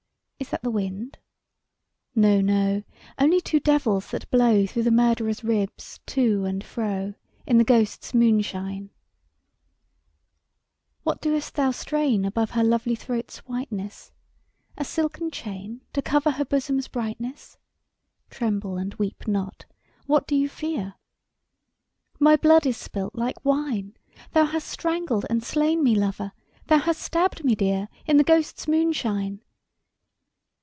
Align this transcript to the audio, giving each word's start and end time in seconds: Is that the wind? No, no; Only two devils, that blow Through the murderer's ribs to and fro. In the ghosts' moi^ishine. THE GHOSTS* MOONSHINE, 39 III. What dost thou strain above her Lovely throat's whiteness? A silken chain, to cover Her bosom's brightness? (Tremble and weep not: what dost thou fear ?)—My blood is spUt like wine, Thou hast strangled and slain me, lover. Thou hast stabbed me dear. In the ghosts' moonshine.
Is 0.41 0.49
that 0.49 0.63
the 0.63 0.71
wind? 0.71 1.17
No, 2.13 2.41
no; 2.41 2.83
Only 3.17 3.39
two 3.39 3.59
devils, 3.61 4.09
that 4.11 4.29
blow 4.31 4.65
Through 4.65 4.83
the 4.83 4.91
murderer's 4.91 5.45
ribs 5.45 6.01
to 6.07 6.43
and 6.45 6.61
fro. 6.61 7.13
In 7.47 7.57
the 7.57 7.63
ghosts' 7.63 8.11
moi^ishine. 8.11 8.11
THE 8.11 8.11
GHOSTS* 8.11 8.13
MOONSHINE, 8.13 8.71
39 8.73 8.75
III. 8.81 8.89
What 11.03 11.21
dost 11.21 11.53
thou 11.55 11.71
strain 11.71 12.25
above 12.25 12.51
her 12.51 12.63
Lovely 12.65 12.95
throat's 12.95 13.37
whiteness? 13.45 14.11
A 14.77 14.83
silken 14.83 15.29
chain, 15.31 15.81
to 15.93 16.01
cover 16.01 16.31
Her 16.31 16.43
bosom's 16.43 16.89
brightness? 16.89 17.57
(Tremble 18.29 18.77
and 18.77 18.93
weep 18.95 19.27
not: 19.27 19.65
what 20.05 20.27
dost 20.27 20.41
thou 20.41 20.47
fear 20.49 20.95
?)—My 22.19 22.35
blood 22.35 22.65
is 22.65 22.77
spUt 22.77 23.11
like 23.15 23.45
wine, 23.45 23.95
Thou 24.33 24.45
hast 24.47 24.67
strangled 24.67 25.25
and 25.29 25.43
slain 25.43 25.81
me, 25.81 25.95
lover. 25.95 26.33
Thou 26.65 26.79
hast 26.79 26.99
stabbed 27.01 27.45
me 27.45 27.55
dear. 27.55 27.87
In 28.05 28.17
the 28.17 28.25
ghosts' 28.25 28.67
moonshine. 28.67 29.43